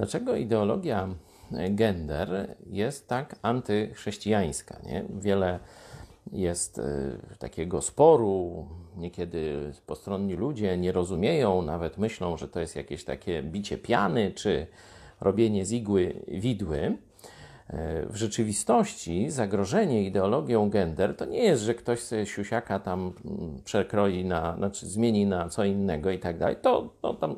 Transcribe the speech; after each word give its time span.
Dlaczego 0.00 0.36
ideologia 0.36 1.08
gender 1.70 2.56
jest 2.66 3.08
tak 3.08 3.36
antychrześcijańska? 3.42 4.78
Nie? 4.86 5.04
Wiele 5.20 5.58
jest 6.32 6.78
y, 6.78 6.82
takiego 7.38 7.80
sporu, 7.80 8.66
niekiedy 8.96 9.72
postronni 9.86 10.34
ludzie 10.34 10.78
nie 10.78 10.92
rozumieją, 10.92 11.62
nawet 11.62 11.98
myślą, 11.98 12.36
że 12.36 12.48
to 12.48 12.60
jest 12.60 12.76
jakieś 12.76 13.04
takie 13.04 13.42
bicie 13.42 13.78
piany 13.78 14.32
czy 14.32 14.66
robienie 15.20 15.66
z 15.66 15.72
igły 15.72 16.14
widły. 16.28 16.96
W 18.06 18.16
rzeczywistości 18.16 19.30
zagrożenie 19.30 20.04
ideologią 20.04 20.70
gender 20.70 21.16
to 21.16 21.24
nie 21.24 21.44
jest, 21.44 21.62
że 21.62 21.74
ktoś 21.74 22.00
sobie 22.00 22.26
siusiaka 22.26 22.80
tam 22.80 23.12
mm, 23.24 23.62
przekroi 23.64 24.24
na, 24.24 24.56
znaczy 24.56 24.86
zmieni 24.86 25.26
na 25.26 25.48
co 25.48 25.64
innego 25.64 26.10
i 26.10 26.18
tak 26.18 26.38
dalej. 26.38 26.56
To, 26.62 26.94
to 27.02 27.14
tam, 27.14 27.36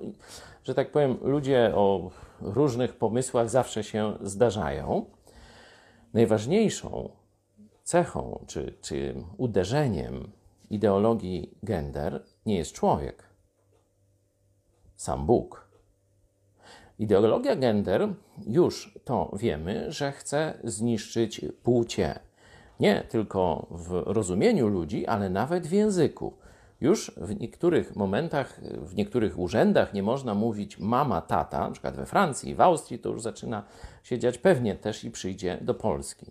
że 0.65 0.75
tak 0.75 0.91
powiem, 0.91 1.17
ludzie 1.23 1.73
o 1.75 2.11
różnych 2.41 2.97
pomysłach 2.97 3.51
zawsze 3.51 3.85
się 3.85 4.13
zdarzają. 4.21 5.07
Najważniejszą 6.15 7.09
cechą 7.83 8.45
czy, 8.47 8.75
czy 8.83 9.15
uderzeniem 9.37 10.31
ideologii 10.71 11.59
gender 11.63 12.25
nie 12.47 12.57
jest 12.57 12.73
człowiek, 12.73 13.25
sam 14.97 15.27
Bóg. 15.27 15.72
Ideologia 17.03 17.57
gender, 17.57 18.09
już 18.47 18.99
to 19.05 19.31
wiemy, 19.37 19.93
że 19.93 20.13
chce 20.13 20.59
zniszczyć 20.65 21.41
płcie. 21.63 22.19
Nie 22.81 23.05
tylko 23.09 23.67
w 23.71 24.03
rozumieniu 24.07 24.69
ludzi, 24.69 25.07
ale 25.07 25.31
nawet 25.31 25.67
w 25.67 25.73
języku. 25.73 26.33
Już 26.81 27.13
w 27.17 27.41
niektórych 27.41 27.97
momentach, 27.97 28.61
w 28.79 28.95
niektórych 28.95 29.39
urzędach 29.39 29.95
nie 29.95 30.03
można 30.03 30.35
mówić 30.35 30.79
mama, 30.79 31.21
tata, 31.21 31.59
na 31.59 31.71
przykład 31.71 31.97
we 31.97 32.07
Francji, 32.07 32.55
w 32.55 32.61
Austrii 32.61 32.99
to 32.99 33.09
już 33.09 33.23
zaczyna 33.23 33.65
się 34.03 34.19
dziać, 34.19 34.39
pewnie 34.39 34.75
też 34.75 35.05
i 35.05 35.11
przyjdzie 35.11 35.59
do 35.61 35.75
Polski. 35.75 36.27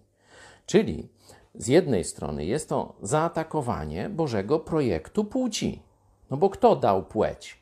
Czyli 0.65 1.09
z 1.55 1.67
jednej 1.67 2.03
strony 2.03 2.45
jest 2.45 2.69
to 2.69 2.95
zaatakowanie 3.01 4.09
Bożego 4.09 4.59
projektu 4.59 5.25
płci. 5.25 5.81
No 6.29 6.37
bo 6.37 6.49
kto 6.49 6.75
dał 6.75 7.03
płeć? 7.03 7.57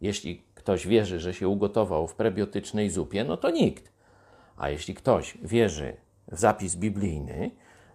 Jeśli 0.00 0.42
ktoś 0.62 0.86
wierzy, 0.86 1.20
że 1.20 1.34
się 1.34 1.48
ugotował 1.48 2.06
w 2.06 2.14
prebiotycznej 2.14 2.90
zupie, 2.90 3.24
no 3.24 3.36
to 3.36 3.50
nikt. 3.50 3.92
A 4.56 4.68
jeśli 4.68 4.94
ktoś 4.94 5.38
wierzy 5.42 5.96
w 6.28 6.38
zapis 6.38 6.76
biblijny, 6.76 7.50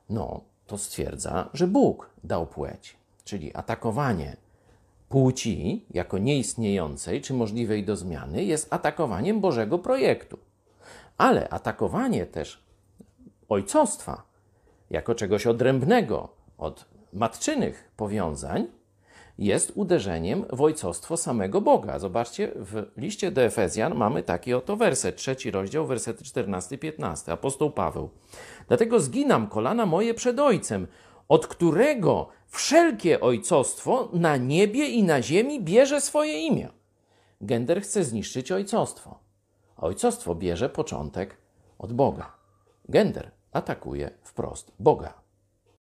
no 0.10 0.42
to 0.68 0.78
stwierdza, 0.78 1.50
że 1.54 1.68
Bóg 1.68 2.10
dał 2.24 2.48
płeć. 2.48 2.98
Czyli 3.24 3.56
atakowanie 3.56 4.38
płci 5.10 5.86
jako 5.92 6.18
nieistniejącej 6.18 7.22
czy 7.22 7.34
możliwej 7.34 7.86
do 7.86 7.96
zmiany 7.96 8.44
jest 8.44 8.74
atakowaniem 8.74 9.42
Bożego 9.42 9.80
projektu. 9.80 10.38
Ale 11.18 11.50
atakowanie 11.50 12.26
też 12.26 12.64
ojcostwa 13.50 14.24
jako 14.90 15.16
czegoś 15.16 15.48
odrębnego 15.48 16.30
od 16.58 16.86
matczynych 17.14 17.92
powiązań 17.98 18.68
jest 19.38 19.72
uderzeniem 19.76 20.46
w 20.54 20.62
ojcostwo 20.62 21.18
samego 21.18 21.62
Boga. 21.62 22.00
Zobaczcie, 22.00 22.52
w 22.56 22.86
liście 22.98 23.32
do 23.32 23.42
Efezjan 23.42 23.96
mamy 23.96 24.24
taki 24.24 24.54
oto 24.54 24.76
werset, 24.76 25.16
trzeci 25.16 25.52
rozdział, 25.52 25.88
wersety 25.88 26.24
14-15. 26.24 27.32
Apostoł 27.32 27.72
Paweł. 27.72 28.10
Dlatego 28.68 29.00
zginam 29.00 29.48
kolana 29.48 29.86
moje 29.86 30.14
przed 30.14 30.40
Ojcem, 30.40 30.88
od 31.28 31.48
którego 31.48 32.28
wszelkie 32.48 33.20
ojcostwo 33.20 34.10
na 34.14 34.38
niebie 34.38 34.88
i 34.88 35.04
na 35.04 35.22
ziemi 35.22 35.62
bierze 35.62 36.02
swoje 36.02 36.42
imię. 36.42 36.70
Gender 37.42 37.82
chce 37.82 38.04
zniszczyć 38.04 38.52
ojcostwo. 38.52 39.20
Ojcostwo 39.78 40.36
bierze 40.36 40.70
początek 40.70 41.38
od 41.80 41.94
Boga. 41.94 42.32
Gender 42.90 43.32
atakuje 43.52 44.12
wprost 44.24 44.72
Boga. 44.80 45.27